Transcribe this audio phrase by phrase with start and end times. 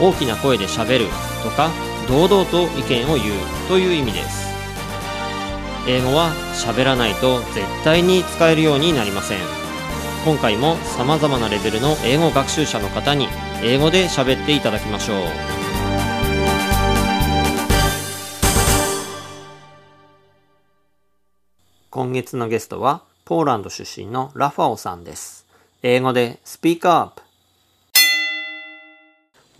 [0.00, 1.06] 大きな声で喋る
[1.42, 1.70] とか
[2.08, 4.50] 堂々と意見を言うという意味です。
[5.86, 9.38] 英語は喋らないと絶対に使えるようになりません。
[10.24, 13.28] 今回も様々なレベルの英語学習者の方に
[13.62, 15.16] 英語で喋っていただきましょう。
[21.90, 25.46] 今月のゲストはポーランド出身のラファオさんです。
[25.82, 27.20] 英語で Speak Up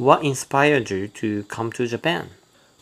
[0.00, 2.24] What inspired you to come to Japan?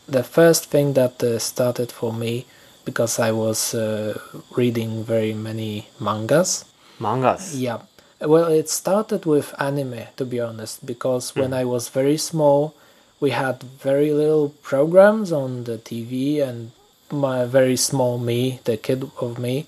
[0.09, 2.47] the first thing that uh, started for me
[2.85, 4.19] because I was uh,
[4.57, 6.65] reading very many mangas.
[6.99, 7.55] Mangas.
[7.61, 7.81] Yeah.
[8.21, 12.75] Well, it started with anime, to be honest, because when I was very small,
[13.21, 16.73] we had very little programs on the TV, and
[17.13, 19.67] my very small me, the kid of me,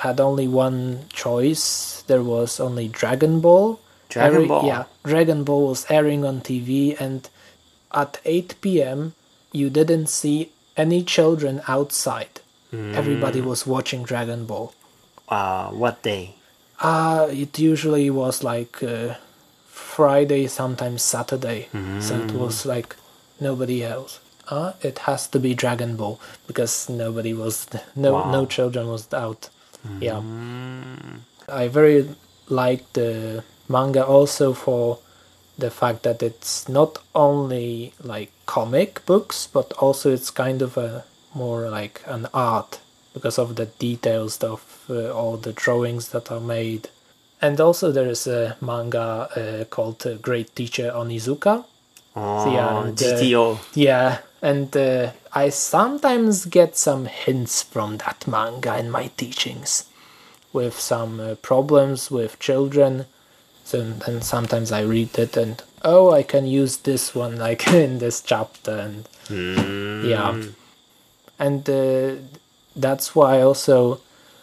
[0.00, 2.02] had only one choice.
[2.06, 3.78] There was only Dragon Ball.
[4.14, 4.66] Dragon Every- Ball.
[4.66, 7.28] Yeah, Dragon Ball was airing on TV, and
[7.92, 9.14] at 8 p.m.,
[9.52, 12.40] you didn't see any children outside.
[12.72, 14.74] Everybody was watching Dragon Ball.
[15.28, 16.34] Uh, what day?
[16.80, 19.14] Uh, it usually was like uh,
[19.68, 21.68] Friday, sometimes Saturday.
[22.00, 22.96] So it was like
[23.40, 24.18] nobody else.
[24.48, 28.32] Uh, it has to be Dragon Ball because nobody was no Wow.
[28.32, 29.48] no children was out.
[30.00, 30.20] Yeah,
[31.48, 32.08] I very
[32.48, 33.44] like the
[33.76, 34.98] manga also for
[35.58, 41.04] the fact that it's not only like comic books but also it's kind of a
[41.34, 42.80] more like an art
[43.14, 46.88] because of the details of uh, all the drawings that are made.
[47.40, 51.64] And also there is a manga uh, called uh, great teacher onizuka.
[52.16, 53.58] Oh, yeah, and, GTO.
[53.74, 59.86] yeah and uh, i sometimes get some hints from that manga in my teachings
[60.52, 63.06] with some uh, problems with children
[63.64, 67.98] so then sometimes i read it and oh i can use this one like in
[67.98, 69.08] this chapter and
[70.06, 70.42] yeah.
[71.38, 72.16] And uh,
[72.76, 74.00] that's why also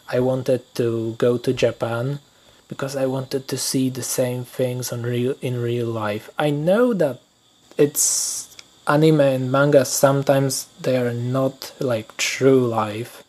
[0.09, 2.19] i wanted to go to japan
[2.67, 6.29] because i wanted to see the same things on real in real life.
[6.39, 7.21] I know that
[7.77, 13.23] it's anime and manga sometimes they are not like true life.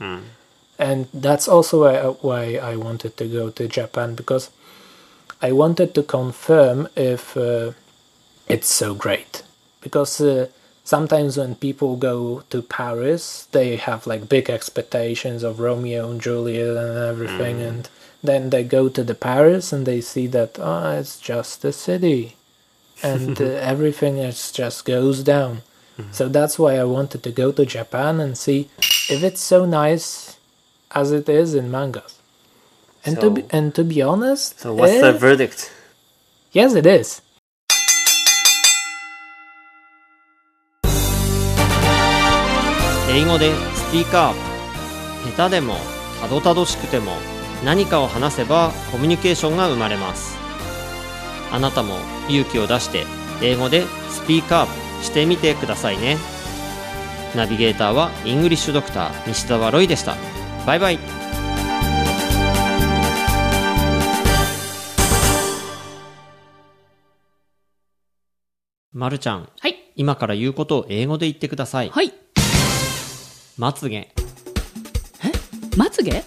[0.78, 4.50] And that's also why, why i wanted to go to japan because
[5.42, 7.72] i wanted to confirm if uh,
[8.48, 9.42] it's so great.
[9.80, 10.48] Because uh,
[10.84, 16.76] sometimes when people go to paris they have like big expectations of romeo and juliet
[16.76, 17.88] and everything and
[18.22, 22.36] then they go to the paris and they see that oh, it's just a city
[23.02, 25.62] and uh, everything is just goes down.
[26.10, 28.69] So that's why i wanted to go to japan and see
[29.08, 30.36] if it's so nice
[30.91, 32.22] as it is in mangas
[33.04, 35.70] and to be So- and to be honest So what's the eh, verdict?
[36.52, 37.22] yes it is.
[43.10, 45.74] 英語でスピーカー下手でも
[46.20, 47.12] たどたどしくても
[47.64, 50.36] 何かを話せばコミュニケーションが生まれます。
[51.52, 51.96] あなたも
[52.28, 53.04] 勇気を出して
[53.42, 56.16] 英語でスピーカーアップしてみてくださいね。
[57.36, 60.16] ナビゲーターはイングリッシュドクター西澤ロイでした。
[60.66, 60.98] バイバイ
[68.92, 69.91] まるちゃんはい。
[69.97, 71.88] 今から言うことを英語で言ってください。
[71.91, 72.12] はい。
[73.56, 74.12] まつげ。
[75.76, 76.22] まつげ？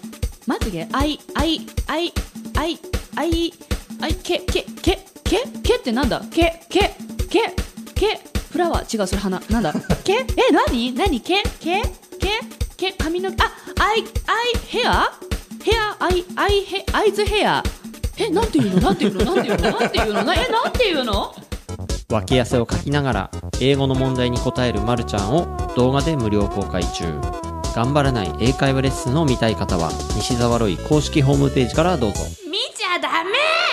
[0.47, 0.87] まつげ？
[0.91, 2.13] あい、あい、あい、
[2.55, 2.79] あい、
[3.15, 3.53] あい、
[4.01, 6.21] あい、け、け、け、け、けってなんだ？
[6.31, 6.95] け、け、
[7.29, 7.53] け、
[7.93, 8.19] け、
[8.51, 8.97] フラワー？
[8.99, 9.39] 違う、それ花。
[9.51, 9.71] なんだ？
[10.03, 11.83] け、え、なになにけ、け、
[12.19, 12.39] け、
[12.75, 14.05] け、髪の毛、あ、アイ、アイ、
[14.67, 15.11] ヘア
[15.63, 17.61] ヘア、アイ、アイ、ヘ、アイズヘア。
[18.17, 18.81] え、なんていうの？
[18.81, 19.35] なんていうの？
[19.35, 19.71] なんていうの？
[19.71, 20.23] なんていうの？
[20.23, 21.35] なえ、なんていうの？
[22.09, 27.05] 脇汗をかきながら英語の問題に答えるまるちゃんを動画で無料公開中。
[27.73, 32.19] 頑張らない英会話レッスンを見たい方は西沢ロイ公式ホームページからどうぞ。
[32.49, 33.64] 見ちゃダメ